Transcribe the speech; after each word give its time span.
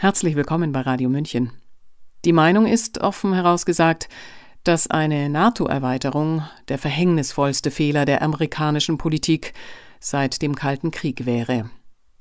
Herzlich 0.00 0.36
willkommen 0.36 0.70
bei 0.70 0.82
Radio 0.82 1.08
München. 1.08 1.50
Die 2.24 2.32
Meinung 2.32 2.66
ist, 2.66 3.00
offen 3.00 3.34
herausgesagt, 3.34 4.08
dass 4.62 4.86
eine 4.86 5.28
NATO-Erweiterung 5.28 6.44
der 6.68 6.78
verhängnisvollste 6.78 7.72
Fehler 7.72 8.04
der 8.04 8.22
amerikanischen 8.22 8.96
Politik 8.96 9.54
seit 9.98 10.40
dem 10.40 10.54
Kalten 10.54 10.92
Krieg 10.92 11.26
wäre, 11.26 11.68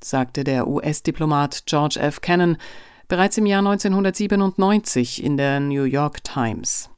sagte 0.03 0.43
der 0.43 0.67
US-Diplomat 0.67 1.67
George 1.67 1.99
F. 1.99 2.19
Kennan 2.21 2.57
bereits 3.07 3.37
im 3.37 3.45
Jahr 3.45 3.59
1997 3.59 5.23
in 5.23 5.37
der 5.37 5.59
New 5.59 5.83
York 5.83 6.23
Times. 6.23 6.89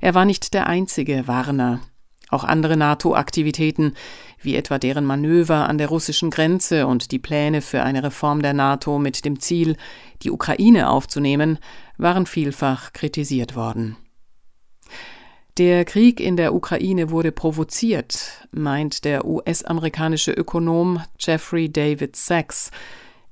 Er 0.00 0.14
war 0.14 0.24
nicht 0.24 0.54
der 0.54 0.66
einzige 0.66 1.28
Warner. 1.28 1.82
Auch 2.30 2.44
andere 2.44 2.76
NATO-Aktivitäten, 2.76 3.94
wie 4.40 4.56
etwa 4.56 4.78
deren 4.78 5.04
Manöver 5.04 5.68
an 5.68 5.78
der 5.78 5.88
russischen 5.88 6.30
Grenze 6.30 6.86
und 6.86 7.10
die 7.10 7.18
Pläne 7.18 7.60
für 7.60 7.82
eine 7.82 8.02
Reform 8.02 8.40
der 8.42 8.52
NATO 8.52 8.98
mit 8.98 9.24
dem 9.24 9.40
Ziel, 9.40 9.76
die 10.22 10.30
Ukraine 10.30 10.88
aufzunehmen, 10.88 11.58
waren 11.98 12.26
vielfach 12.26 12.92
kritisiert 12.92 13.56
worden. 13.56 13.96
Der 15.58 15.84
Krieg 15.84 16.20
in 16.20 16.36
der 16.36 16.54
Ukraine 16.54 17.10
wurde 17.10 17.32
provoziert, 17.32 18.46
meint 18.52 19.04
der 19.04 19.26
US-amerikanische 19.26 20.32
Ökonom 20.32 21.02
Jeffrey 21.18 21.70
David 21.70 22.16
Sachs 22.16 22.70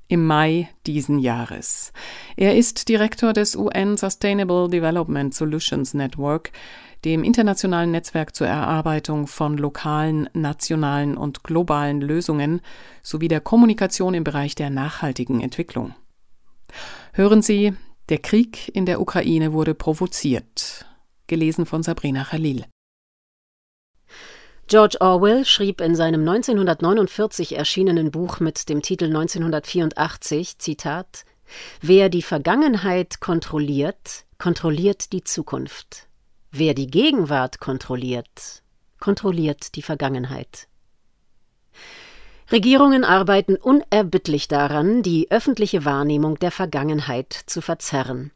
im 0.09 0.25
Mai 0.25 0.69
diesen 0.85 1.19
Jahres. 1.19 1.93
Er 2.35 2.57
ist 2.57 2.89
Direktor 2.89 3.31
des 3.31 3.55
UN 3.55 3.95
Sustainable 3.95 4.67
Development 4.67 5.33
Solutions 5.33 5.93
Network, 5.93 6.51
dem 7.05 7.23
internationalen 7.23 7.91
Netzwerk 7.91 8.35
zur 8.35 8.47
Erarbeitung 8.47 9.27
von 9.27 9.57
lokalen, 9.57 10.29
nationalen 10.33 11.17
und 11.17 11.43
globalen 11.43 12.01
Lösungen 12.01 12.61
sowie 13.03 13.27
der 13.27 13.41
Kommunikation 13.41 14.13
im 14.13 14.23
Bereich 14.23 14.55
der 14.55 14.69
nachhaltigen 14.69 15.41
Entwicklung. 15.41 15.95
Hören 17.13 17.41
Sie, 17.41 17.73
der 18.09 18.19
Krieg 18.19 18.69
in 18.75 18.85
der 18.85 19.01
Ukraine 19.01 19.53
wurde 19.53 19.75
provoziert. 19.75 20.85
Gelesen 21.27 21.65
von 21.65 21.83
Sabrina 21.83 22.23
Khalil. 22.23 22.65
George 24.67 24.97
Orwell 24.99 25.45
schrieb 25.45 25.81
in 25.81 25.95
seinem 25.95 26.21
1949 26.21 27.57
erschienenen 27.57 28.11
Buch 28.11 28.39
mit 28.39 28.69
dem 28.69 28.83
Titel 28.83 29.05
1984, 29.05 30.59
Zitat, 30.59 31.25
Wer 31.81 32.09
die 32.09 32.21
Vergangenheit 32.21 33.19
kontrolliert, 33.19 34.25
kontrolliert 34.37 35.11
die 35.11 35.23
Zukunft. 35.23 36.08
Wer 36.51 36.73
die 36.73 36.87
Gegenwart 36.87 37.59
kontrolliert, 37.59 38.63
kontrolliert 38.99 39.75
die 39.75 39.83
Vergangenheit. 39.83 40.67
Regierungen 42.51 43.03
arbeiten 43.03 43.55
unerbittlich 43.55 44.47
daran, 44.47 45.03
die 45.03 45.29
öffentliche 45.29 45.85
Wahrnehmung 45.85 46.39
der 46.39 46.49
Vergangenheit 46.49 47.33
zu 47.33 47.61
verzerren. 47.61 48.31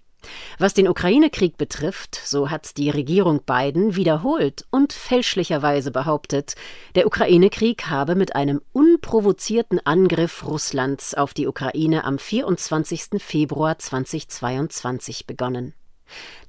Was 0.59 0.75
den 0.75 0.88
Ukraine-Krieg 0.88 1.58
betrifft, 1.58 2.16
so 2.23 2.52
hat 2.52 2.78
die 2.78 2.91
Regierung 2.91 3.41
Biden 3.45 3.95
wiederholt 3.95 4.64
und 4.69 4.94
fälschlicherweise 4.94 5.89
behauptet, 5.89 6.53
der 6.94 7.08
Ukraine-Krieg 7.08 7.88
habe 7.88 8.14
mit 8.14 8.36
einem 8.36 8.61
unprovozierten 8.73 9.84
Angriff 9.86 10.45
Russlands 10.45 11.16
auf 11.16 11.34
die 11.34 11.47
Ukraine 11.47 12.06
am 12.06 12.19
24. 12.19 13.19
Februar 13.22 13.80
2022 13.80 15.25
begonnen. 15.25 15.73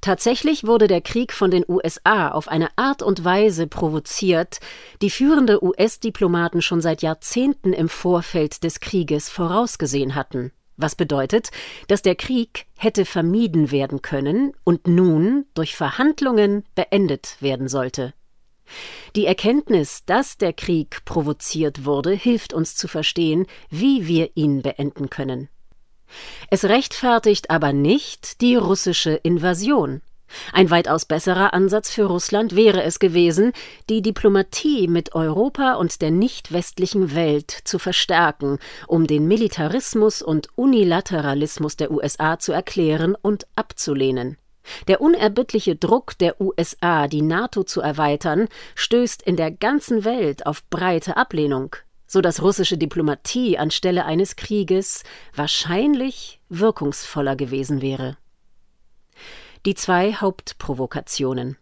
Tatsächlich 0.01 0.65
wurde 0.65 0.87
der 0.87 1.01
Krieg 1.01 1.33
von 1.33 1.49
den 1.49 1.65
USA 1.67 2.29
auf 2.29 2.47
eine 2.47 2.69
Art 2.77 3.01
und 3.01 3.23
Weise 3.23 3.67
provoziert, 3.67 4.59
die 5.01 5.09
führende 5.09 5.63
US-Diplomaten 5.63 6.61
schon 6.61 6.81
seit 6.81 7.01
Jahrzehnten 7.01 7.73
im 7.73 7.89
Vorfeld 7.89 8.63
des 8.63 8.79
Krieges 8.79 9.29
vorausgesehen 9.29 10.15
hatten. 10.15 10.51
Was 10.77 10.95
bedeutet, 10.95 11.51
dass 11.87 12.01
der 12.01 12.15
Krieg 12.15 12.65
hätte 12.77 13.05
vermieden 13.05 13.71
werden 13.71 14.01
können 14.01 14.51
und 14.63 14.87
nun 14.87 15.45
durch 15.53 15.75
Verhandlungen 15.75 16.65
beendet 16.75 17.37
werden 17.39 17.67
sollte. 17.67 18.13
Die 19.15 19.25
Erkenntnis, 19.25 20.03
dass 20.05 20.37
der 20.37 20.51
Krieg 20.51 21.05
provoziert 21.05 21.85
wurde, 21.85 22.11
hilft 22.11 22.53
uns 22.53 22.75
zu 22.75 22.87
verstehen, 22.87 23.45
wie 23.69 24.07
wir 24.07 24.35
ihn 24.35 24.61
beenden 24.61 25.09
können. 25.09 25.49
Es 26.49 26.65
rechtfertigt 26.65 27.49
aber 27.49 27.73
nicht 27.73 28.41
die 28.41 28.55
russische 28.55 29.11
Invasion. 29.11 30.01
Ein 30.53 30.69
weitaus 30.69 31.05
besserer 31.05 31.53
Ansatz 31.53 31.91
für 31.91 32.05
Russland 32.05 32.55
wäre 32.55 32.83
es 32.83 32.99
gewesen, 32.99 33.51
die 33.89 34.01
Diplomatie 34.01 34.87
mit 34.87 35.15
Europa 35.15 35.75
und 35.75 36.01
der 36.01 36.11
nicht 36.11 36.51
westlichen 36.51 37.15
Welt 37.15 37.51
zu 37.51 37.79
verstärken, 37.79 38.59
um 38.87 39.07
den 39.07 39.27
Militarismus 39.27 40.21
und 40.21 40.49
Unilateralismus 40.55 41.77
der 41.77 41.91
USA 41.91 42.39
zu 42.39 42.51
erklären 42.51 43.15
und 43.21 43.47
abzulehnen. 43.55 44.37
Der 44.87 44.99
unerbittliche 44.99 45.75
Druck 45.75 46.17
der 46.17 46.41
USA, 46.41 47.07
die 47.07 47.21
NATO 47.21 47.63
zu 47.63 47.81
erweitern, 47.81 48.47
stößt 48.73 49.21
in 49.21 49.35
der 49.35 49.51
ganzen 49.51 50.05
Welt 50.05 50.47
auf 50.47 50.67
breite 50.69 51.17
Ablehnung, 51.17 51.75
so 52.07 52.21
dass 52.21 52.41
russische 52.41 52.77
Diplomatie 52.77 53.57
anstelle 53.57 54.05
eines 54.05 54.35
Krieges 54.35 55.03
wahrscheinlich 55.33 56.39
wirkungsvoller 56.49 57.35
gewesen 57.35 57.81
wäre. 57.81 58.17
Die 59.65 59.75
zwei 59.75 60.13
Hauptprovokationen. 60.13 61.57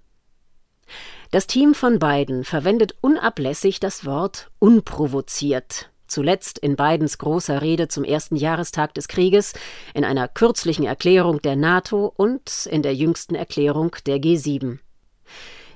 Das 1.32 1.48
Team 1.48 1.74
von 1.74 2.00
Biden 2.00 2.44
verwendet 2.44 2.96
unablässig 3.02 3.80
das 3.80 4.06
Wort 4.06 4.52
unprovoziert. 4.60 5.90
Zuletzt 6.06 6.60
in 6.60 6.76
Bidens 6.76 7.18
großer 7.18 7.62
Rede 7.62 7.88
zum 7.88 8.04
ersten 8.04 8.36
Jahrestag 8.36 8.94
des 8.94 9.08
Krieges, 9.08 9.54
in 9.96 10.06
einer 10.06 10.28
kürzlichen 10.28 10.86
Erklärung 10.86 11.42
der 11.42 11.56
NATO 11.56 12.14
und 12.16 12.68
in 12.68 12.84
der 12.84 12.94
jüngsten 12.94 13.34
Erklärung 13.34 13.96
der 14.06 14.18
G7. 14.18 14.78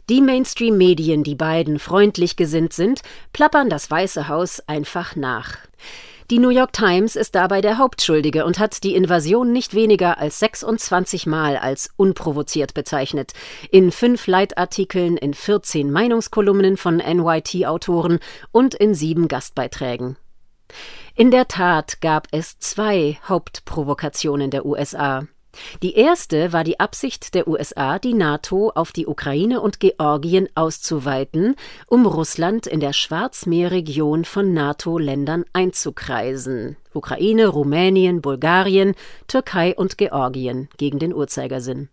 Die 0.10 0.22
Mainstream-Medien, 0.22 1.24
die 1.24 1.36
beiden 1.36 1.80
freundlich 1.80 2.38
gesinnt 2.38 2.72
sind, 2.72 3.02
plappern 3.34 3.70
das 3.70 3.92
Weiße 3.92 4.30
Haus 4.30 4.62
einfach 4.66 5.18
nach. 5.18 5.58
Die 6.30 6.40
New 6.40 6.50
York 6.50 6.72
Times 6.72 7.18
ist 7.18 7.36
dabei 7.36 7.60
der 7.60 7.78
Hauptschuldige 7.78 8.46
und 8.46 8.58
hat 8.58 8.84
die 8.84 8.96
Invasion 8.96 9.52
nicht 9.52 9.74
weniger 9.74 10.18
als 10.18 10.40
26 10.40 11.26
Mal 11.26 11.58
als 11.58 11.90
unprovoziert 11.98 12.74
bezeichnet. 12.74 13.34
In 13.70 13.92
fünf 13.92 14.28
Leitartikeln, 14.28 15.18
in 15.18 15.34
14 15.34 15.92
Meinungskolumnen 15.92 16.78
von 16.78 16.98
NYT-Autoren 16.98 18.20
und 18.52 18.76
in 18.76 18.94
sieben 18.94 19.28
Gastbeiträgen. 19.28 20.16
In 21.16 21.32
der 21.32 21.50
Tat 21.50 22.00
gab 22.00 22.28
es 22.32 22.60
zwei 22.60 23.20
Hauptprovokationen 23.28 24.52
der 24.52 24.66
USA. 24.66 25.28
Die 25.82 25.96
erste 25.96 26.54
war 26.54 26.64
die 26.64 26.80
Absicht 26.80 27.34
der 27.34 27.48
USA, 27.48 28.00
die 28.00 28.14
NATO 28.14 28.72
auf 28.76 28.92
die 28.92 29.08
Ukraine 29.08 29.62
und 29.62 29.80
Georgien 29.80 30.48
auszuweiten, 30.56 31.56
um 31.88 32.06
Russland 32.06 32.68
in 32.68 32.80
der 32.80 32.94
Schwarzmeerregion 32.94 34.26
von 34.26 34.54
NATO-Ländern 34.54 35.46
einzukreisen. 35.54 36.78
Ukraine, 36.94 37.48
Rumänien, 37.48 38.22
Bulgarien, 38.22 38.96
Türkei 39.28 39.76
und 39.76 39.98
Georgien 39.98 40.70
gegen 40.78 41.00
den 41.00 41.14
Uhrzeigersinn. 41.14 41.90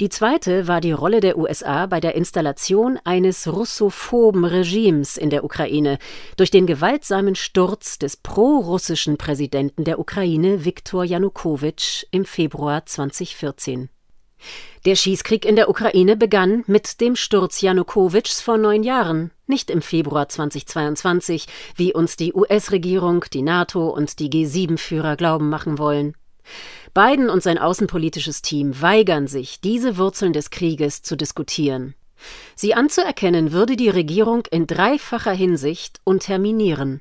Die 0.00 0.08
zweite 0.08 0.68
war 0.68 0.80
die 0.80 0.92
Rolle 0.92 1.20
der 1.20 1.38
USA 1.38 1.86
bei 1.86 2.00
der 2.00 2.14
Installation 2.14 2.98
eines 3.04 3.46
russophoben 3.46 4.44
Regimes 4.44 5.16
in 5.16 5.30
der 5.30 5.44
Ukraine 5.44 5.98
durch 6.36 6.50
den 6.50 6.66
gewaltsamen 6.66 7.34
Sturz 7.34 7.98
des 7.98 8.16
prorussischen 8.16 9.16
Präsidenten 9.18 9.84
der 9.84 9.98
Ukraine 9.98 10.64
Viktor 10.64 11.04
Janukowitsch 11.04 12.04
im 12.10 12.24
Februar 12.24 12.86
2014. 12.86 13.88
Der 14.84 14.94
Schießkrieg 14.94 15.44
in 15.44 15.56
der 15.56 15.68
Ukraine 15.68 16.16
begann 16.16 16.62
mit 16.66 17.00
dem 17.00 17.16
Sturz 17.16 17.60
Janukowitschs 17.60 18.40
vor 18.40 18.56
neun 18.56 18.82
Jahren, 18.82 19.32
nicht 19.46 19.70
im 19.70 19.82
Februar 19.82 20.28
2022, 20.28 21.46
wie 21.76 21.92
uns 21.92 22.16
die 22.16 22.32
US-Regierung, 22.32 23.24
die 23.32 23.42
NATO 23.42 23.88
und 23.88 24.20
die 24.20 24.30
G7-Führer 24.30 25.16
glauben 25.16 25.48
machen 25.48 25.78
wollen. 25.78 26.14
Biden 26.94 27.30
und 27.30 27.42
sein 27.42 27.58
außenpolitisches 27.58 28.42
Team 28.42 28.80
weigern 28.80 29.26
sich, 29.26 29.60
diese 29.60 29.98
Wurzeln 29.98 30.32
des 30.32 30.50
Krieges 30.50 31.02
zu 31.02 31.16
diskutieren. 31.16 31.94
Sie 32.54 32.74
anzuerkennen 32.74 33.52
würde 33.52 33.76
die 33.76 33.88
Regierung 33.88 34.44
in 34.50 34.66
dreifacher 34.66 35.32
Hinsicht 35.32 36.00
unterminieren. 36.04 37.00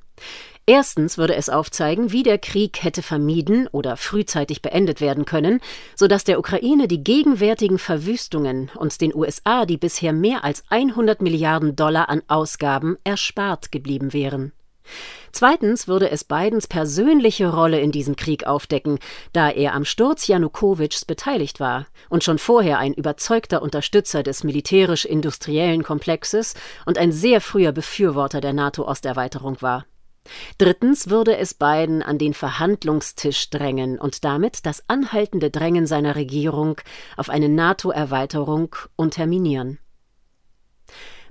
Erstens 0.70 1.18
würde 1.18 1.36
es 1.36 1.48
aufzeigen, 1.48 2.12
wie 2.12 2.24
der 2.24 2.38
Krieg 2.38 2.84
hätte 2.84 3.02
vermieden 3.02 3.70
oder 3.72 3.96
frühzeitig 3.96 4.62
beendet 4.62 5.00
werden 5.00 5.24
können, 5.24 5.62
sodass 5.96 6.26
der 6.26 6.40
Ukraine 6.40 6.90
die 6.90 7.06
gegenwärtigen 7.06 7.80
Verwüstungen 7.80 8.70
und 8.76 9.00
den 9.00 9.16
USA 9.16 9.66
die 9.66 9.78
bisher 9.78 10.12
mehr 10.12 10.44
als 10.44 10.64
100 10.68 11.22
Milliarden 11.22 11.78
Dollar 11.78 12.10
an 12.10 12.22
Ausgaben 12.28 12.98
erspart 13.06 13.72
geblieben 13.72 14.12
wären. 14.12 14.52
Zweitens 15.32 15.88
würde 15.88 16.10
es 16.10 16.24
Bidens 16.24 16.68
persönliche 16.68 17.54
Rolle 17.54 17.80
in 17.80 17.92
diesem 17.92 18.16
Krieg 18.16 18.48
aufdecken, 18.48 19.00
da 19.34 19.50
er 19.50 19.74
am 19.74 19.86
Sturz 19.86 20.28
Janukowitschs 20.28 21.06
beteiligt 21.06 21.60
war 21.60 21.86
und 22.10 22.24
schon 22.24 22.40
vorher 22.40 22.80
ein 22.80 22.94
überzeugter 22.94 23.62
Unterstützer 23.62 24.24
des 24.24 24.44
militärisch-industriellen 24.44 25.84
Komplexes 25.84 26.56
und 26.86 26.98
ein 26.98 27.12
sehr 27.12 27.42
früher 27.42 27.72
Befürworter 27.72 28.42
der 28.42 28.54
NATO-Osterweiterung 28.54 29.62
war. 29.62 29.86
Drittens 30.58 31.10
würde 31.10 31.38
es 31.38 31.54
Biden 31.54 32.02
an 32.02 32.18
den 32.18 32.34
Verhandlungstisch 32.34 33.50
drängen 33.50 34.00
und 34.00 34.24
damit 34.24 34.66
das 34.66 34.84
anhaltende 34.88 35.50
Drängen 35.50 35.88
seiner 35.88 36.16
Regierung 36.16 36.82
auf 37.16 37.30
eine 37.30 37.50
NATO-Erweiterung 37.50 38.76
unterminieren. 38.96 39.80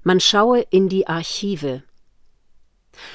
Man 0.02 0.20
schaue 0.20 0.60
in 0.70 0.88
die 0.88 1.08
Archive, 1.08 1.82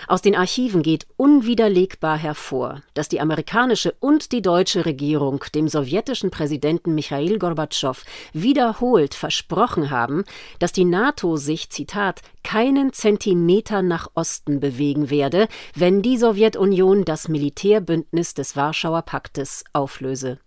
aus 0.07 0.21
den 0.21 0.35
Archiven 0.35 0.81
geht 0.81 1.07
unwiderlegbar 1.17 2.17
hervor, 2.17 2.81
dass 2.93 3.09
die 3.09 3.21
amerikanische 3.21 3.93
und 3.99 4.31
die 4.31 4.41
deutsche 4.41 4.85
Regierung 4.85 5.43
dem 5.53 5.67
sowjetischen 5.67 6.31
Präsidenten 6.31 6.95
Michail 6.95 7.39
Gorbatschow 7.39 8.03
wiederholt 8.33 9.13
versprochen 9.13 9.89
haben, 9.89 10.23
dass 10.59 10.71
die 10.71 10.85
NATO 10.85 11.37
sich, 11.37 11.69
Zitat, 11.69 12.21
keinen 12.43 12.93
Zentimeter 12.93 13.81
nach 13.81 14.07
Osten 14.13 14.59
bewegen 14.59 15.09
werde, 15.09 15.47
wenn 15.75 16.01
die 16.01 16.17
Sowjetunion 16.17 17.05
das 17.05 17.27
Militärbündnis 17.27 18.33
des 18.33 18.55
Warschauer 18.55 19.03
Paktes 19.03 19.63
auflöse. 19.73 20.39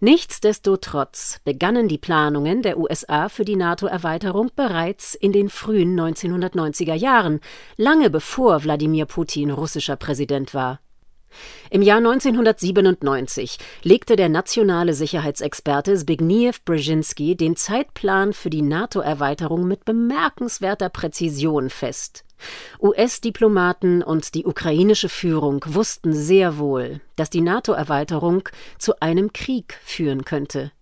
Nichtsdestotrotz 0.00 1.40
begannen 1.44 1.88
die 1.88 1.98
Planungen 1.98 2.62
der 2.62 2.78
USA 2.78 3.28
für 3.28 3.44
die 3.44 3.56
NATO-Erweiterung 3.56 4.50
bereits 4.54 5.14
in 5.14 5.32
den 5.32 5.48
frühen 5.48 5.98
1990er 5.98 6.94
Jahren, 6.94 7.40
lange 7.76 8.10
bevor 8.10 8.64
Wladimir 8.64 9.06
Putin 9.06 9.50
russischer 9.50 9.96
Präsident 9.96 10.54
war. 10.54 10.80
Im 11.70 11.82
Jahr 11.82 11.98
1997 11.98 13.58
legte 13.82 14.16
der 14.16 14.28
nationale 14.28 14.94
Sicherheitsexperte 14.94 15.94
Zbigniew 15.96 16.54
Brzezinski 16.64 17.36
den 17.36 17.56
Zeitplan 17.56 18.32
für 18.32 18.50
die 18.50 18.62
NATO-Erweiterung 18.62 19.66
mit 19.66 19.84
bemerkenswerter 19.84 20.88
Präzision 20.88 21.70
fest. 21.70 22.24
US-Diplomaten 22.80 24.02
und 24.02 24.34
die 24.34 24.44
ukrainische 24.44 25.08
Führung 25.08 25.64
wussten 25.66 26.12
sehr 26.12 26.58
wohl, 26.58 27.00
dass 27.16 27.30
die 27.30 27.40
NATO-Erweiterung 27.40 28.48
zu 28.78 29.00
einem 29.00 29.32
Krieg 29.32 29.78
führen 29.84 30.24
könnte. 30.24 30.72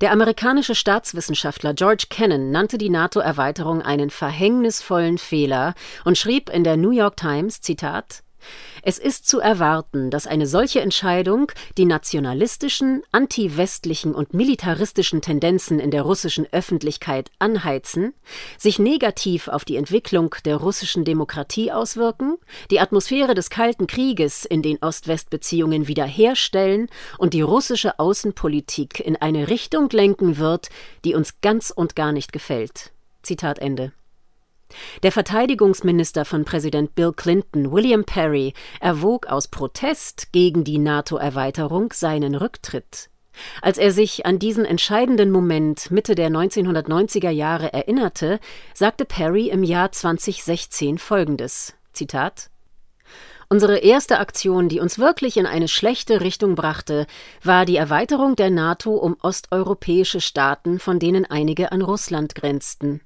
Der 0.00 0.12
amerikanische 0.12 0.74
Staatswissenschaftler 0.74 1.74
George 1.74 2.06
Kennan 2.08 2.50
nannte 2.50 2.78
die 2.78 2.88
NATO-Erweiterung 2.88 3.82
einen 3.82 4.08
verhängnisvollen 4.08 5.18
Fehler 5.18 5.74
und 6.04 6.16
schrieb 6.16 6.48
in 6.48 6.64
der 6.64 6.78
New 6.78 6.90
York 6.90 7.18
Times, 7.18 7.60
Zitat, 7.60 8.22
es 8.82 8.98
ist 8.98 9.28
zu 9.28 9.40
erwarten, 9.40 10.10
dass 10.10 10.26
eine 10.26 10.46
solche 10.46 10.80
Entscheidung 10.80 11.52
die 11.76 11.84
nationalistischen, 11.84 13.02
anti-westlichen 13.12 14.14
und 14.14 14.34
militaristischen 14.34 15.20
Tendenzen 15.20 15.80
in 15.80 15.90
der 15.90 16.02
russischen 16.02 16.46
Öffentlichkeit 16.52 17.30
anheizen, 17.38 18.14
sich 18.58 18.78
negativ 18.78 19.48
auf 19.48 19.64
die 19.64 19.76
Entwicklung 19.76 20.34
der 20.44 20.56
russischen 20.56 21.04
Demokratie 21.04 21.72
auswirken, 21.72 22.36
die 22.70 22.80
Atmosphäre 22.80 23.34
des 23.34 23.50
Kalten 23.50 23.86
Krieges 23.86 24.44
in 24.44 24.62
den 24.62 24.78
Ost-West-Beziehungen 24.82 25.88
wiederherstellen 25.88 26.88
und 27.18 27.34
die 27.34 27.42
russische 27.42 27.98
Außenpolitik 27.98 29.00
in 29.00 29.16
eine 29.16 29.48
Richtung 29.48 29.88
lenken 29.90 30.38
wird, 30.38 30.68
die 31.04 31.14
uns 31.14 31.40
ganz 31.40 31.70
und 31.70 31.96
gar 31.96 32.12
nicht 32.12 32.32
gefällt. 32.32 32.92
Zitat 33.22 33.58
Ende. 33.58 33.92
Der 35.02 35.12
Verteidigungsminister 35.12 36.24
von 36.24 36.44
Präsident 36.44 36.94
Bill 36.94 37.12
Clinton, 37.12 37.72
William 37.72 38.04
Perry, 38.04 38.54
erwog 38.80 39.26
aus 39.26 39.48
Protest 39.48 40.32
gegen 40.32 40.64
die 40.64 40.78
NATO-Erweiterung 40.78 41.92
seinen 41.92 42.34
Rücktritt. 42.34 43.10
Als 43.62 43.78
er 43.78 43.92
sich 43.92 44.26
an 44.26 44.38
diesen 44.38 44.64
entscheidenden 44.64 45.30
Moment 45.30 45.90
Mitte 45.90 46.14
der 46.14 46.30
1990er 46.30 47.30
Jahre 47.30 47.72
erinnerte, 47.72 48.40
sagte 48.74 49.04
Perry 49.04 49.48
im 49.48 49.62
Jahr 49.62 49.92
2016 49.92 50.98
folgendes: 50.98 51.74
Zitat 51.92 52.50
Unsere 53.48 53.78
erste 53.78 54.20
Aktion, 54.20 54.68
die 54.68 54.78
uns 54.78 54.98
wirklich 54.98 55.36
in 55.36 55.46
eine 55.46 55.66
schlechte 55.66 56.20
Richtung 56.20 56.54
brachte, 56.54 57.06
war 57.42 57.64
die 57.64 57.76
Erweiterung 57.76 58.36
der 58.36 58.50
NATO 58.50 58.94
um 58.94 59.16
osteuropäische 59.20 60.20
Staaten, 60.20 60.78
von 60.78 61.00
denen 61.00 61.24
einige 61.24 61.72
an 61.72 61.82
Russland 61.82 62.34
grenzten. 62.36 63.00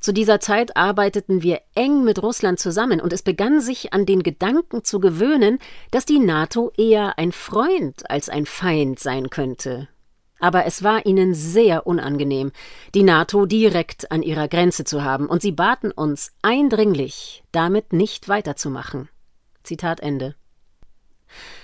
Zu 0.00 0.12
dieser 0.12 0.40
Zeit 0.40 0.76
arbeiteten 0.76 1.42
wir 1.42 1.60
eng 1.74 2.04
mit 2.04 2.22
Russland 2.22 2.58
zusammen 2.58 3.00
und 3.00 3.12
es 3.12 3.22
begann 3.22 3.60
sich 3.60 3.92
an 3.92 4.06
den 4.06 4.22
Gedanken 4.22 4.84
zu 4.84 5.00
gewöhnen, 5.00 5.58
dass 5.90 6.04
die 6.04 6.18
NATO 6.18 6.72
eher 6.76 7.18
ein 7.18 7.32
Freund 7.32 8.08
als 8.10 8.28
ein 8.28 8.46
Feind 8.46 8.98
sein 8.98 9.30
könnte. 9.30 9.88
Aber 10.38 10.66
es 10.66 10.82
war 10.82 11.06
ihnen 11.06 11.34
sehr 11.34 11.86
unangenehm, 11.86 12.52
die 12.94 13.02
NATO 13.02 13.46
direkt 13.46 14.12
an 14.12 14.22
ihrer 14.22 14.48
Grenze 14.48 14.84
zu 14.84 15.02
haben, 15.02 15.26
und 15.26 15.40
sie 15.40 15.52
baten 15.52 15.90
uns 15.90 16.32
eindringlich, 16.42 17.42
damit 17.52 17.92
nicht 17.92 18.28
weiterzumachen. 18.28 19.08
Zitat 19.62 20.00
Ende. 20.00 20.34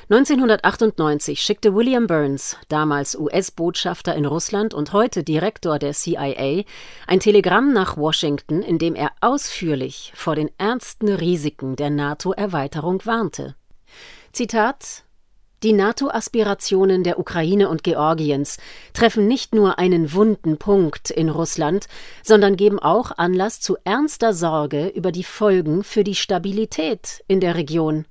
1998 0.09 1.41
schickte 1.41 1.75
William 1.75 2.09
Burns, 2.09 2.57
damals 2.69 3.17
US-Botschafter 3.17 4.15
in 4.17 4.27
Russland 4.27 4.75
und 4.75 4.93
heute 4.93 5.23
Direktor 5.23 5.79
der 5.79 5.93
CIA, 5.93 6.65
ein 7.07 7.21
Telegramm 7.21 7.73
nach 7.73 7.97
Washington, 7.97 8.63
in 8.63 8.79
dem 8.79 8.97
er 8.97 9.13
ausführlich 9.21 10.13
vor 10.17 10.35
den 10.35 10.51
ernsten 10.59 11.09
Risiken 11.09 11.77
der 11.77 11.91
NATO-Erweiterung 11.91 13.07
warnte. 13.07 13.55
Zitat 14.33 15.05
die 15.63 15.73
NATO-Aspirationen 15.73 17.05
der 17.05 17.21
Ukraine 17.21 17.69
und 17.69 17.85
Georgiens 17.85 18.59
treffen 18.95 19.29
nicht 19.29 19.55
nur 19.55 19.79
einen 19.79 20.13
wunden 20.13 20.59
Punkt 20.59 21.11
in 21.11 21.29
Russland, 21.29 21.87
sondern 22.25 22.57
geben 22.57 22.81
auch 22.81 23.13
Anlass 23.17 23.61
zu 23.61 23.77
ernster 23.85 24.33
Sorge 24.35 24.89
über 24.89 25.13
die 25.13 25.23
Folgen 25.23 25.85
für 25.85 26.03
die 26.03 26.17
Stabilität 26.17 27.23
in 27.29 27.39
der 27.39 27.55
Region. 27.55 28.07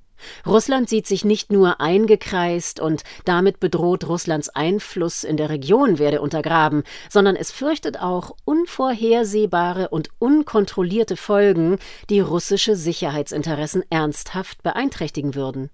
Russland 0.46 0.90
sieht 0.90 1.08
sich 1.08 1.26
nicht 1.26 1.52
nur 1.52 1.82
eingekreist 1.82 2.80
und 2.80 3.04
damit 3.26 3.60
bedroht 3.60 4.08
Russlands 4.08 4.50
Einfluss 4.50 5.24
in 5.24 5.38
der 5.38 5.50
Region 5.50 6.00
werde 6.00 6.22
untergraben, 6.22 6.84
sondern 7.10 7.36
es 7.36 7.52
fürchtet 7.52 8.00
auch 8.00 8.32
unvorhersehbare 8.46 9.90
und 9.90 10.10
unkontrollierte 10.20 11.18
Folgen, 11.18 11.78
die 12.10 12.20
russische 12.20 12.76
Sicherheitsinteressen 12.76 13.84
ernsthaft 13.90 14.64
beeinträchtigen 14.64 15.36
würden. 15.36 15.70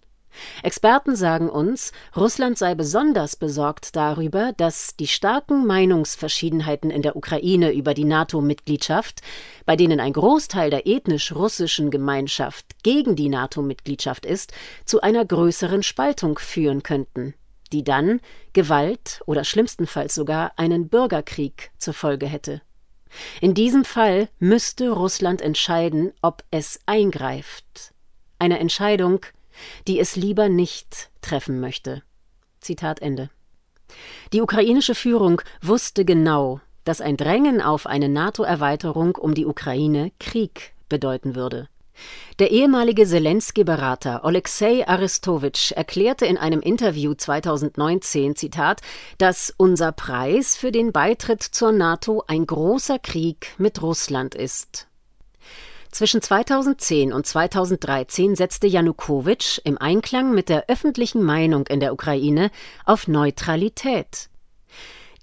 Experten 0.62 1.16
sagen 1.16 1.50
uns, 1.50 1.92
Russland 2.16 2.58
sei 2.58 2.76
besonders 2.76 3.36
besorgt 3.36 3.96
darüber, 3.96 4.54
dass 4.56 4.96
die 4.96 5.08
starken 5.08 5.66
Meinungsverschiedenheiten 5.66 6.92
in 6.92 7.02
der 7.02 7.16
Ukraine 7.16 7.74
über 7.74 7.94
die 7.94 8.06
NATO-Mitgliedschaft, 8.06 9.22
bei 9.66 9.76
denen 9.76 10.00
ein 10.00 10.14
Großteil 10.14 10.70
der 10.70 10.86
ethnisch 10.86 11.34
russischen 11.34 11.92
Gemeinschaft 11.92 12.84
gegen 12.84 13.16
die 13.16 13.30
NATO-Mitgliedschaft 13.30 14.26
ist, 14.26 14.54
zu 14.86 15.02
einer 15.02 15.26
größeren 15.26 15.84
Spaltung 15.84 16.38
führen 16.38 16.84
könnten, 16.84 17.34
die 17.72 17.84
dann 17.84 18.22
Gewalt 18.54 19.22
oder 19.26 19.44
schlimmstenfalls 19.44 20.14
sogar 20.16 20.54
einen 20.58 20.90
Bürgerkrieg 20.90 21.72
zur 21.78 21.94
Folge 21.94 22.28
hätte. 22.28 22.62
In 23.42 23.54
diesem 23.54 23.86
Fall 23.86 24.30
müsste 24.40 24.90
Russland 24.90 25.42
entscheiden, 25.42 26.12
ob 26.22 26.44
es 26.52 26.80
eingreift. 26.86 27.94
Eine 28.40 28.60
Entscheidung, 28.60 29.22
die 29.88 30.00
es 30.00 30.16
lieber 30.16 30.50
nicht 30.50 31.10
treffen 31.22 31.60
möchte. 31.60 32.04
Zitat 32.62 33.02
Ende. 33.02 33.30
Die 34.34 34.42
ukrainische 34.42 34.96
Führung 34.96 35.42
wusste 35.62 36.06
genau, 36.06 36.60
dass 36.84 37.02
ein 37.02 37.18
Drängen 37.18 37.62
auf 37.62 37.86
eine 37.86 38.10
NATO-Erweiterung 38.10 39.16
um 39.16 39.34
die 39.34 39.46
Ukraine 39.46 40.12
Krieg 40.20 40.74
bedeuten 40.90 41.36
würde. 41.36 41.70
Der 42.40 42.52
ehemalige 42.52 43.08
Zelensky-Berater 43.08 44.24
Oleksiy 44.24 44.84
Aristowitsch 44.86 45.72
erklärte 45.72 46.28
in 46.28 46.38
einem 46.38 46.62
Interview 46.62 47.16
2019, 47.16 48.36
Zitat, 48.36 48.82
dass 49.18 49.54
unser 49.58 49.92
Preis 49.92 50.56
für 50.56 50.72
den 50.72 50.92
Beitritt 50.92 51.42
zur 51.42 51.72
NATO 51.72 52.24
ein 52.28 52.46
großer 52.46 53.00
Krieg 53.00 53.56
mit 53.58 53.82
Russland 53.82 54.36
ist. 54.36 54.88
Zwischen 55.98 56.22
2010 56.22 57.12
und 57.12 57.26
2013 57.26 58.36
setzte 58.36 58.68
Janukowitsch 58.68 59.60
im 59.64 59.80
Einklang 59.80 60.32
mit 60.32 60.48
der 60.48 60.66
öffentlichen 60.68 61.24
Meinung 61.24 61.66
in 61.66 61.80
der 61.80 61.92
Ukraine 61.92 62.52
auf 62.86 63.08
Neutralität. 63.08 64.30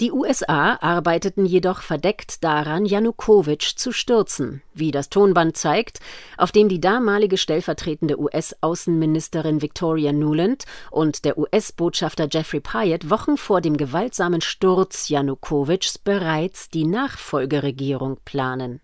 Die 0.00 0.11
USA 0.11 0.75
arbeiteten 0.81 1.47
jedoch 1.47 1.81
verdeckt 1.81 2.43
daran, 2.43 2.87
Janukowitsch 2.87 3.76
zu 3.76 3.93
stürzen, 3.93 4.62
wie 4.73 4.90
das 4.90 5.11
Tonband 5.11 5.57
zeigt, 5.57 6.00
auf 6.38 6.50
dem 6.50 6.69
die 6.69 6.81
damalige 6.81 7.37
stellvertretende 7.37 8.19
US-Außenministerin 8.19 9.62
Victoria 9.62 10.12
Nuland 10.12 10.64
und 10.90 11.25
der 11.25 11.38
US-Botschafter 11.38 12.26
Jeffrey 12.28 12.59
Pyatt 12.59 13.11
Wochen 13.11 13.37
vor 13.37 13.61
dem 13.61 13.76
gewaltsamen 13.76 14.40
Sturz 14.40 15.09
Janukowitschs 15.09 15.99
bereits 15.99 16.69
die 16.69 16.85
Nachfolgeregierung 16.85 18.19
planen. 18.25 18.81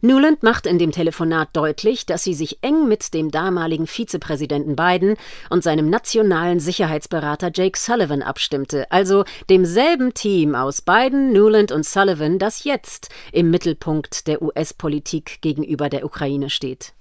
Nuland 0.00 0.42
macht 0.42 0.66
in 0.66 0.78
dem 0.78 0.92
Telefonat 0.92 1.48
deutlich, 1.54 2.06
dass 2.06 2.24
sie 2.24 2.34
sich 2.34 2.58
eng 2.62 2.88
mit 2.88 3.14
dem 3.14 3.30
damaligen 3.30 3.86
Vizepräsidenten 3.86 4.76
Biden 4.76 5.16
und 5.50 5.64
seinem 5.64 5.88
nationalen 5.88 6.60
Sicherheitsberater 6.60 7.50
Jake 7.54 7.78
Sullivan 7.78 8.22
abstimmte, 8.22 8.90
also 8.90 9.24
demselben 9.48 10.14
Team 10.14 10.54
aus 10.54 10.82
Biden, 10.82 11.32
Nuland 11.32 11.72
und 11.72 11.86
Sullivan, 11.86 12.38
das 12.38 12.64
jetzt 12.64 13.08
im 13.32 13.50
Mittelpunkt 13.50 14.26
der 14.26 14.42
US-Politik 14.42 15.40
gegenüber 15.40 15.88
der 15.88 16.04
Ukraine 16.04 16.50
steht. 16.50 16.92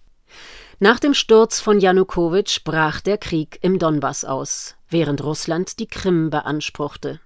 Nach 0.80 1.00
dem 1.00 1.14
Sturz 1.14 1.60
von 1.60 1.80
Janukowitsch 1.80 2.64
brach 2.64 3.00
der 3.02 3.18
Krieg 3.18 3.60
im 3.62 3.80
Donbass 3.80 4.26
aus, 4.26 4.76
während 4.90 5.24
Russland 5.24 5.80
die 5.80 5.88
Krim 5.88 6.30
beanspruchte. 6.30 7.20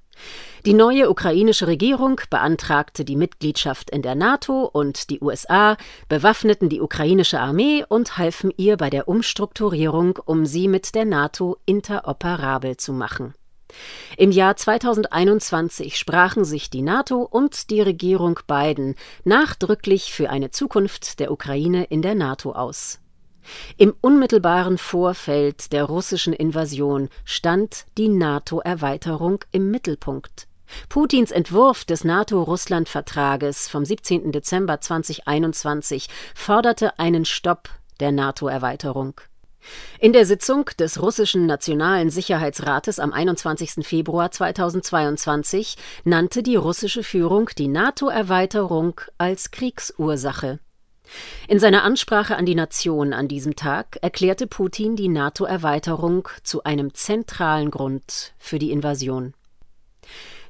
Die 0.65 0.73
neue 0.73 1.09
ukrainische 1.09 1.67
Regierung 1.67 2.19
beantragte 2.29 3.05
die 3.05 3.15
Mitgliedschaft 3.15 3.89
in 3.89 4.01
der 4.01 4.15
NATO 4.15 4.65
und 4.65 5.09
die 5.09 5.21
USA 5.21 5.77
bewaffneten 6.09 6.67
die 6.67 6.81
ukrainische 6.81 7.39
Armee 7.39 7.85
und 7.87 8.17
halfen 8.17 8.51
ihr 8.57 8.75
bei 8.75 8.89
der 8.89 9.07
Umstrukturierung, 9.07 10.19
um 10.25 10.45
sie 10.45 10.67
mit 10.67 10.93
der 10.95 11.05
NATO 11.05 11.57
interoperabel 11.65 12.75
zu 12.77 12.91
machen. 12.91 13.33
Im 14.17 14.31
Jahr 14.31 14.55
2021 14.55 15.97
sprachen 15.97 16.45
sich 16.45 16.69
die 16.69 16.81
NATO 16.81 17.21
und 17.21 17.69
die 17.69 17.81
Regierung 17.81 18.39
Biden 18.47 18.95
nachdrücklich 19.23 20.11
für 20.13 20.29
eine 20.29 20.51
Zukunft 20.51 21.19
der 21.19 21.31
Ukraine 21.31 21.85
in 21.85 22.01
der 22.01 22.15
NATO 22.15 22.53
aus. 22.53 22.99
Im 23.77 23.93
unmittelbaren 24.01 24.77
Vorfeld 24.77 25.71
der 25.73 25.85
russischen 25.85 26.33
Invasion 26.33 27.09
stand 27.25 27.85
die 27.97 28.09
NATO-Erweiterung 28.09 29.39
im 29.51 29.71
Mittelpunkt. 29.71 30.47
Putins 30.89 31.31
Entwurf 31.31 31.85
des 31.85 32.03
NATO-Russland-Vertrages 32.03 33.69
vom 33.69 33.85
17. 33.85 34.31
Dezember 34.31 34.81
2021 34.81 36.09
forderte 36.35 36.99
einen 36.99 37.25
Stopp 37.25 37.69
der 37.99 38.11
NATO-Erweiterung. 38.11 39.21
In 39.99 40.13
der 40.13 40.25
Sitzung 40.25 40.69
des 40.79 41.01
russischen 41.01 41.45
Nationalen 41.45 42.09
Sicherheitsrates 42.09 42.99
am 42.99 43.11
21. 43.11 43.85
Februar 43.85 44.31
2022 44.31 45.75
nannte 46.05 46.43
die 46.43 46.55
russische 46.55 47.03
Führung 47.03 47.49
die 47.57 47.67
NATO-Erweiterung 47.67 49.01
als 49.17 49.51
Kriegsursache. 49.51 50.59
In 51.47 51.59
seiner 51.59 51.83
Ansprache 51.83 52.35
an 52.35 52.45
die 52.45 52.55
Nation 52.55 53.13
an 53.13 53.27
diesem 53.27 53.55
Tag 53.55 53.97
erklärte 54.01 54.47
Putin 54.47 54.95
die 54.95 55.09
NATO-Erweiterung 55.09 56.27
zu 56.43 56.63
einem 56.63 56.93
zentralen 56.93 57.71
Grund 57.71 58.33
für 58.37 58.59
die 58.59 58.71
Invasion. 58.71 59.33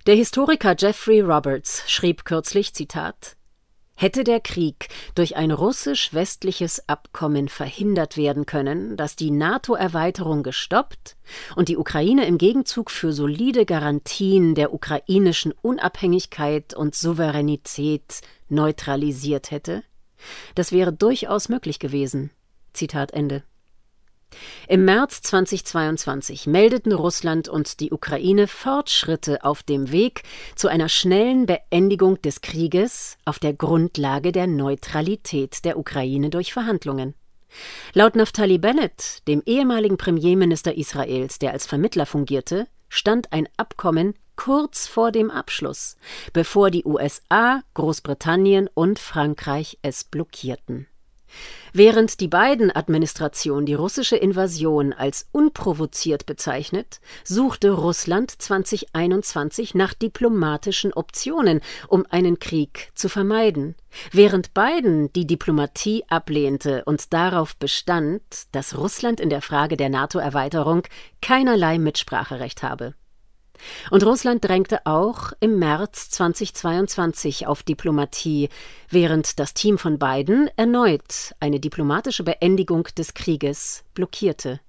Der 0.08 0.16
Historiker 0.16 0.76
Jeffrey 0.78 1.22
Roberts 1.22 1.84
schrieb 1.88 2.24
kürzlich 2.26 2.74
Zitat 2.74 3.36
Hätte 4.00 4.24
der 4.24 4.40
Krieg 4.40 4.90
durch 5.16 5.38
ein 5.38 5.50
russisch-westliches 5.50 6.88
Abkommen 6.88 7.50
verhindert 7.50 8.16
werden 8.16 8.46
können, 8.46 8.96
das 8.96 9.16
die 9.16 9.32
NATO-Erweiterung 9.32 10.44
gestoppt 10.44 11.18
und 11.56 11.68
die 11.68 11.78
Ukraine 11.78 12.28
im 12.28 12.38
Gegenzug 12.38 12.92
für 12.92 13.12
solide 13.12 13.66
Garantien 13.66 14.54
der 14.54 14.72
ukrainischen 14.72 15.52
Unabhängigkeit 15.52 16.76
und 16.76 16.94
Souveränität 16.94 18.22
neutralisiert 18.50 19.50
hätte? 19.50 19.84
Das 20.56 20.72
wäre 20.72 20.94
durchaus 20.94 21.50
möglich 21.50 21.80
gewesen. 21.80 22.32
Zitat 22.74 23.12
Ende. 23.12 23.44
Im 24.68 24.84
März 24.84 25.22
2022 25.22 26.48
meldeten 26.48 26.92
Russland 26.92 27.48
und 27.48 27.80
die 27.80 27.92
Ukraine 27.92 28.48
Fortschritte 28.48 29.44
auf 29.44 29.64
dem 29.64 29.92
Weg 29.92 30.24
zu 30.56 30.68
einer 30.68 30.90
schnellen 30.90 31.46
Beendigung 31.46 32.22
des 32.22 32.42
Krieges 32.42 33.18
auf 33.24 33.40
der 33.40 33.54
Grundlage 33.54 34.34
der 34.34 34.48
Neutralität 34.48 35.64
der 35.64 35.78
Ukraine 35.78 36.30
durch 36.30 36.52
Verhandlungen. 36.52 37.14
Laut 37.94 38.18
Naftali 38.18 38.58
Bennett, 38.58 39.26
dem 39.28 39.42
ehemaligen 39.46 39.98
Premierminister 39.98 40.76
Israels, 40.76 41.40
der 41.40 41.54
als 41.54 41.66
Vermittler 41.66 42.06
fungierte, 42.06 42.68
stand 42.90 43.32
ein 43.32 43.48
Abkommen 43.56 44.14
kurz 44.38 44.88
vor 44.88 45.12
dem 45.12 45.30
Abschluss, 45.30 45.98
bevor 46.32 46.72
die 46.72 46.86
USA, 46.86 47.62
Großbritannien 47.74 48.70
und 48.74 49.00
Frankreich 49.00 49.78
es 49.82 50.06
blockierten. 50.06 50.88
Während 51.74 52.22
die 52.22 52.28
Biden-Administration 52.28 53.66
die 53.66 53.74
russische 53.74 54.16
Invasion 54.16 54.94
als 54.94 55.28
unprovoziert 55.32 56.26
bezeichnet, 56.26 57.00
suchte 57.24 57.72
Russland 57.72 58.32
2021 58.32 59.76
nach 59.76 59.94
diplomatischen 59.94 60.94
Optionen, 60.94 61.62
um 61.88 62.06
einen 62.10 62.40
Krieg 62.40 62.92
zu 62.96 63.10
vermeiden. 63.10 63.76
Während 64.12 64.54
Biden 64.54 65.12
die 65.14 65.28
Diplomatie 65.28 66.04
ablehnte 66.08 66.84
und 66.86 67.14
darauf 67.14 67.56
bestand, 67.58 68.22
dass 68.54 68.78
Russland 68.78 69.20
in 69.20 69.30
der 69.30 69.42
Frage 69.42 69.78
der 69.78 69.90
NATO-Erweiterung 69.90 70.84
keinerlei 71.22 71.78
Mitspracherecht 71.78 72.64
habe. 72.64 72.96
Und 73.92 74.06
Russland 74.06 74.44
drängte 74.44 74.86
auch 74.86 75.32
im 75.40 75.60
März 75.60 76.10
2022 76.12 77.48
auf 77.48 77.64
Diplomatie, 77.64 78.50
während 78.90 79.40
das 79.40 79.54
Team 79.54 79.78
von 79.78 80.00
Biden 80.00 80.50
erneut 80.56 81.34
eine 81.40 81.60
diplomatische 81.60 82.24
Beendigung 82.24 82.88
des 82.98 83.14
Krieges 83.14 83.84
blockierte. 83.94 84.60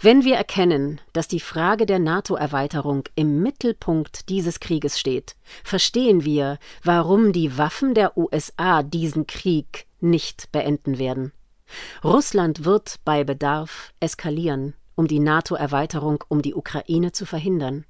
Wenn 0.00 0.24
wir 0.24 0.36
erkennen, 0.36 1.00
dass 1.12 1.28
die 1.28 1.40
Frage 1.40 1.84
der 1.84 1.98
NATO-Erweiterung 1.98 3.04
im 3.14 3.42
Mittelpunkt 3.42 4.28
dieses 4.30 4.60
Krieges 4.60 4.98
steht, 4.98 5.36
verstehen 5.64 6.24
wir, 6.24 6.58
warum 6.82 7.32
die 7.32 7.58
Waffen 7.58 7.94
der 7.94 8.16
USA 8.16 8.82
diesen 8.82 9.26
Krieg 9.26 9.86
nicht 10.00 10.50
beenden 10.50 10.98
werden. 10.98 11.32
Russland 12.02 12.64
wird 12.64 12.96
bei 13.04 13.22
Bedarf 13.22 13.92
eskalieren 14.00 14.74
um 15.00 15.06
die 15.06 15.18
NATO-Erweiterung 15.18 16.22
um 16.28 16.42
die 16.42 16.54
Ukraine 16.54 17.10
zu 17.10 17.24
verhindern. 17.24 17.86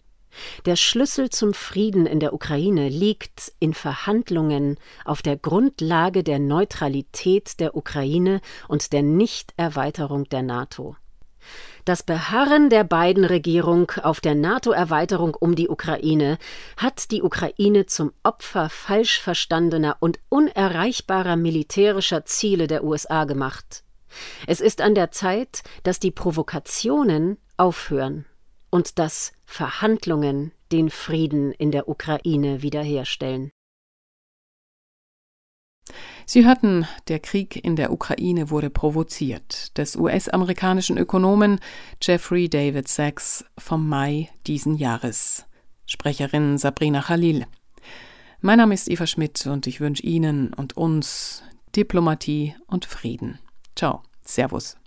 Der 0.65 0.77
Schlüssel 0.77 1.29
zum 1.29 1.55
Frieden 1.55 2.07
in 2.07 2.21
der 2.21 2.33
Ukraine 2.33 2.89
liegt 2.89 3.53
in 3.59 3.75
Verhandlungen 3.75 4.79
auf 5.05 5.21
der 5.21 5.37
Grundlage 5.37 6.23
der 6.23 6.39
Neutralität 6.39 7.59
der 7.59 7.77
Ukraine 7.77 8.41
und 8.69 8.93
der 8.93 9.03
Nichterweiterung 9.03 10.29
der 10.29 10.43
NATO. 10.43 10.95
Das 11.85 12.05
Beharren 12.05 12.71
der 12.71 12.85
beiden 12.85 13.25
Regierung 13.25 13.91
auf 14.05 14.21
der 14.21 14.37
NATO-Erweiterung 14.37 15.35
um 15.35 15.57
die 15.57 15.69
Ukraine 15.69 16.39
hat 16.77 17.11
die 17.11 17.23
Ukraine 17.23 17.87
zum 17.87 18.13
Opfer 18.23 18.71
falsch 18.71 19.21
verstandener 19.21 19.97
und 19.99 20.21
unerreichbarer 20.29 21.35
militärischer 21.35 22.25
Ziele 22.25 22.69
der 22.69 22.85
USA 22.85 23.25
gemacht. 23.25 23.83
Es 24.47 24.61
ist 24.61 24.81
an 24.81 24.95
der 24.95 25.11
Zeit, 25.11 25.63
dass 25.83 26.01
die 26.01 26.11
Provokationen 26.11 27.39
aufhören 27.57 28.27
und 28.71 28.99
dass 28.99 29.33
Verhandlungen 29.47 30.53
den 30.73 30.91
Frieden 30.91 31.53
in 31.53 31.71
der 31.71 31.89
Ukraine 31.89 32.63
wiederherstellen. 32.63 33.51
Sie 36.25 36.47
hörten, 36.47 36.87
der 37.09 37.19
Krieg 37.19 37.57
in 37.65 37.75
der 37.75 37.93
Ukraine 37.93 38.51
wurde 38.51 38.71
provoziert, 38.71 39.77
des 39.77 39.97
US-amerikanischen 39.97 40.97
Ökonomen 40.97 41.59
Jeffrey 42.01 42.49
David 42.49 42.87
Sachs 42.87 43.45
vom 43.59 43.89
Mai 43.89 44.31
diesen 44.47 44.77
Jahres. 44.77 45.47
Sprecherin 45.87 46.57
Sabrina 46.57 47.03
Khalil. 47.03 47.47
Mein 48.41 48.59
Name 48.59 48.75
ist 48.75 48.89
Eva 48.89 49.09
Schmidt 49.09 49.45
und 49.49 49.67
ich 49.67 49.81
wünsche 49.81 50.05
Ihnen 50.05 50.55
und 50.55 50.77
uns 50.77 51.43
Diplomatie 51.75 52.55
und 52.69 52.85
Frieden. 52.85 53.41
Ciao, 53.81 54.03
Servus. 54.23 54.80